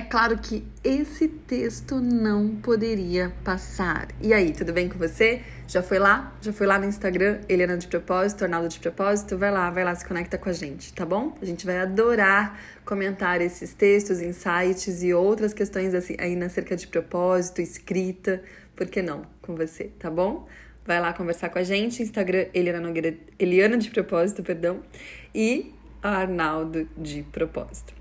É 0.00 0.02
claro 0.02 0.38
que 0.38 0.64
esse 0.82 1.28
texto 1.28 2.00
não 2.00 2.56
poderia 2.56 3.30
passar. 3.44 4.08
E 4.18 4.32
aí, 4.32 4.50
tudo 4.50 4.72
bem 4.72 4.88
com 4.88 4.98
você? 4.98 5.42
Já 5.68 5.82
foi 5.82 5.98
lá? 5.98 6.34
Já 6.40 6.54
foi 6.54 6.66
lá 6.66 6.78
no 6.78 6.86
Instagram, 6.86 7.40
Eliana 7.46 7.76
de 7.76 7.86
Propósito, 7.86 8.44
Arnaldo 8.44 8.66
de 8.70 8.80
Propósito? 8.80 9.36
Vai 9.36 9.50
lá, 9.50 9.68
vai 9.68 9.84
lá, 9.84 9.94
se 9.94 10.06
conecta 10.06 10.38
com 10.38 10.48
a 10.48 10.54
gente, 10.54 10.94
tá 10.94 11.04
bom? 11.04 11.36
A 11.42 11.44
gente 11.44 11.66
vai 11.66 11.76
adorar 11.76 12.58
comentar 12.82 13.42
esses 13.42 13.74
textos, 13.74 14.22
insights 14.22 15.02
e 15.02 15.12
outras 15.12 15.52
questões 15.52 15.92
assim, 15.92 16.16
aí 16.18 16.34
acerca 16.42 16.74
de 16.74 16.86
propósito, 16.86 17.60
escrita, 17.60 18.42
por 18.74 18.86
que 18.86 19.02
não 19.02 19.26
com 19.42 19.54
você, 19.54 19.90
tá 19.98 20.10
bom? 20.10 20.48
Vai 20.86 20.98
lá 20.98 21.12
conversar 21.12 21.50
com 21.50 21.58
a 21.58 21.62
gente, 21.62 22.02
Instagram 22.02 22.46
Eliana, 22.54 22.80
Nogueira, 22.80 23.14
Eliana 23.38 23.76
de 23.76 23.90
Propósito, 23.90 24.42
perdão, 24.42 24.80
e 25.34 25.74
Arnaldo 26.02 26.88
de 26.96 27.22
Propósito. 27.24 27.92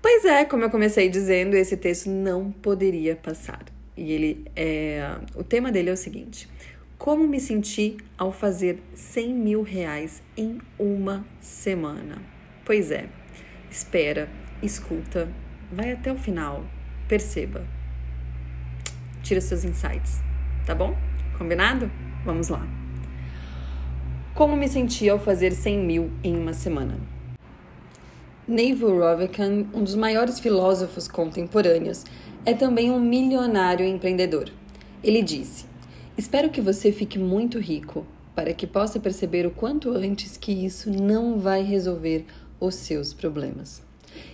Pois 0.00 0.24
é, 0.24 0.44
como 0.44 0.64
eu 0.64 0.70
comecei 0.70 1.08
dizendo, 1.08 1.54
esse 1.54 1.76
texto 1.76 2.08
não 2.08 2.52
poderia 2.52 3.16
passar. 3.16 3.64
E 3.96 4.12
ele 4.12 4.46
é. 4.54 5.18
O 5.34 5.42
tema 5.42 5.72
dele 5.72 5.90
é 5.90 5.92
o 5.92 5.96
seguinte: 5.96 6.48
Como 6.96 7.26
me 7.26 7.40
senti 7.40 7.96
ao 8.16 8.30
fazer 8.30 8.80
100 8.94 9.34
mil 9.34 9.62
reais 9.62 10.22
em 10.36 10.58
uma 10.78 11.26
semana? 11.40 12.22
Pois 12.64 12.92
é, 12.92 13.08
espera, 13.70 14.28
escuta, 14.62 15.28
vai 15.72 15.92
até 15.92 16.12
o 16.12 16.16
final, 16.16 16.64
perceba. 17.08 17.66
Tira 19.22 19.40
seus 19.40 19.64
insights, 19.64 20.20
tá 20.64 20.76
bom? 20.76 20.96
Combinado? 21.36 21.90
Vamos 22.24 22.48
lá. 22.48 22.66
Como 24.32 24.56
me 24.56 24.68
senti 24.68 25.08
ao 25.08 25.18
fazer 25.18 25.52
100 25.52 25.78
mil 25.78 26.10
em 26.22 26.36
uma 26.36 26.52
semana? 26.52 27.17
Naval 28.48 28.98
Ravikant, 29.00 29.66
um 29.74 29.84
dos 29.84 29.94
maiores 29.94 30.40
filósofos 30.40 31.06
contemporâneos, 31.06 32.04
é 32.46 32.54
também 32.54 32.90
um 32.90 32.98
milionário 32.98 33.84
empreendedor. 33.84 34.50
Ele 35.04 35.20
disse: 35.20 35.66
Espero 36.16 36.48
que 36.48 36.62
você 36.62 36.90
fique 36.90 37.18
muito 37.18 37.58
rico 37.58 38.06
para 38.34 38.54
que 38.54 38.66
possa 38.66 38.98
perceber 38.98 39.46
o 39.46 39.50
quanto 39.50 39.90
antes 39.90 40.38
que 40.38 40.50
isso 40.50 40.90
não 40.90 41.38
vai 41.38 41.62
resolver 41.62 42.24
os 42.58 42.74
seus 42.76 43.12
problemas. 43.12 43.82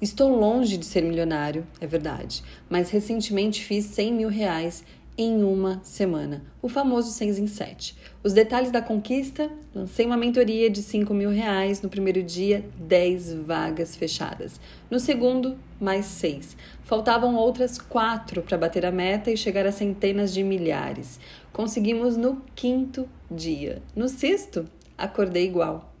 Estou 0.00 0.38
longe 0.38 0.76
de 0.76 0.86
ser 0.86 1.02
milionário, 1.02 1.66
é 1.80 1.86
verdade, 1.88 2.44
mas 2.70 2.90
recentemente 2.90 3.64
fiz 3.64 3.86
100 3.86 4.12
mil 4.12 4.28
reais 4.28 4.84
em 5.18 5.42
uma 5.42 5.80
semana, 5.82 6.44
o 6.60 6.68
famoso 6.68 7.10
6 7.10 7.38
em 7.38 7.46
7. 7.46 7.96
Os 8.22 8.32
detalhes 8.32 8.70
da 8.70 8.82
conquista: 8.82 9.50
lancei 9.74 10.04
uma 10.04 10.16
mentoria 10.16 10.68
de 10.68 10.82
5 10.82 11.14
mil 11.14 11.30
reais. 11.30 11.80
No 11.80 11.88
primeiro 11.88 12.22
dia, 12.22 12.64
10 12.78 13.32
vagas 13.34 13.96
fechadas. 13.96 14.60
No 14.90 15.00
segundo, 15.00 15.56
mais 15.80 16.04
6. 16.06 16.56
Faltavam 16.82 17.34
outras 17.34 17.78
4 17.78 18.42
para 18.42 18.58
bater 18.58 18.84
a 18.84 18.92
meta 18.92 19.30
e 19.30 19.36
chegar 19.36 19.66
a 19.66 19.72
centenas 19.72 20.34
de 20.34 20.42
milhares. 20.42 21.18
Conseguimos 21.52 22.16
no 22.16 22.42
quinto 22.54 23.08
dia. 23.30 23.82
No 23.94 24.08
sexto, 24.08 24.66
acordei 24.98 25.46
igual, 25.46 25.94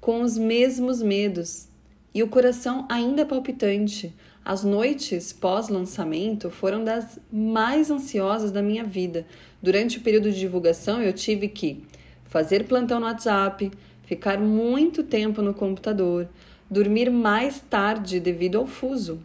com 0.00 0.22
os 0.22 0.36
mesmos 0.36 1.00
medos 1.00 1.69
e 2.14 2.22
o 2.22 2.28
coração 2.28 2.86
ainda 2.88 3.24
palpitante 3.24 4.14
as 4.44 4.64
noites 4.64 5.32
pós-lançamento 5.32 6.50
foram 6.50 6.82
das 6.82 7.18
mais 7.30 7.90
ansiosas 7.90 8.50
da 8.50 8.62
minha 8.62 8.82
vida. 8.82 9.26
Durante 9.62 9.98
o 9.98 10.00
período 10.00 10.32
de 10.32 10.40
divulgação, 10.40 11.02
eu 11.02 11.12
tive 11.12 11.46
que 11.48 11.84
fazer 12.24 12.64
plantão 12.64 12.98
no 12.98 13.06
WhatsApp, 13.06 13.70
ficar 14.04 14.40
muito 14.40 15.04
tempo 15.04 15.42
no 15.42 15.52
computador, 15.52 16.28
dormir 16.70 17.10
mais 17.10 17.60
tarde 17.60 18.18
devido 18.18 18.58
ao 18.58 18.66
fuso. 18.66 19.20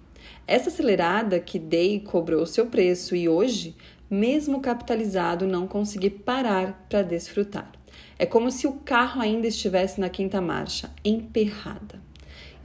Essa 0.45 0.69
acelerada 0.69 1.39
que 1.39 1.57
dei 1.57 1.99
cobrou 2.01 2.45
seu 2.45 2.67
preço 2.67 3.15
e 3.15 3.29
hoje, 3.29 3.75
mesmo 4.09 4.59
capitalizado, 4.59 5.47
não 5.47 5.65
consegui 5.65 6.09
parar 6.09 6.85
para 6.89 7.01
desfrutar. 7.01 7.71
É 8.19 8.25
como 8.25 8.51
se 8.51 8.67
o 8.67 8.73
carro 8.73 9.21
ainda 9.21 9.47
estivesse 9.47 9.99
na 9.99 10.09
quinta 10.09 10.41
marcha, 10.41 10.91
emperrada. 11.03 12.04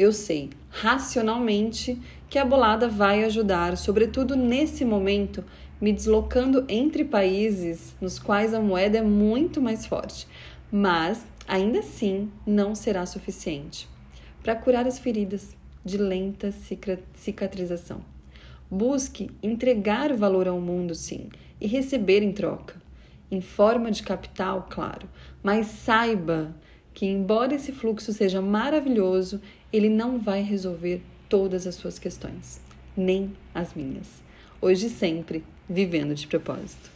Eu 0.01 0.13
sei, 0.13 0.49
racionalmente, 0.71 2.01
que 2.31 2.39
a 2.39 2.45
bolada 2.47 2.89
vai 2.89 3.23
ajudar, 3.25 3.77
sobretudo 3.77 4.35
nesse 4.35 4.83
momento, 4.83 5.45
me 5.79 5.93
deslocando 5.93 6.65
entre 6.71 7.05
países 7.05 7.95
nos 8.01 8.19
quais 8.19 8.55
a 8.55 8.61
moeda 8.61 8.97
é 8.97 9.03
muito 9.03 9.61
mais 9.61 9.85
forte. 9.85 10.27
Mas, 10.73 11.27
ainda 11.47 11.81
assim, 11.81 12.33
não 12.47 12.75
será 12.75 13.05
suficiente 13.05 13.87
para 14.43 14.57
curar 14.57 14.87
as 14.87 14.99
feridas 14.99 15.55
de 15.85 15.99
lenta 15.99 16.51
cicatrização. 17.13 18.01
Busque 18.71 19.31
entregar 19.43 20.17
valor 20.17 20.49
ao 20.49 20.63
mundo, 20.63 20.95
sim, 20.95 21.29
e 21.61 21.67
receber 21.67 22.23
em 22.23 22.33
troca, 22.33 22.81
em 23.31 23.43
forma 23.43 23.91
de 23.91 24.03
capital, 24.03 24.67
claro, 24.71 25.07
mas 25.43 25.67
saiba 25.67 26.55
que, 27.01 27.07
embora 27.07 27.55
esse 27.55 27.73
fluxo 27.73 28.13
seja 28.13 28.43
maravilhoso, 28.43 29.41
ele 29.73 29.89
não 29.89 30.19
vai 30.19 30.43
resolver 30.43 31.01
todas 31.31 31.67
as 31.67 31.75
suas 31.75 31.99
questões, 31.99 32.61
nem 32.95 33.33
as 33.55 33.73
minhas. 33.73 34.21
Hoje 34.61 34.91
sempre, 34.91 35.43
vivendo 35.67 36.15
de 36.15 36.27
propósito. 36.27 36.91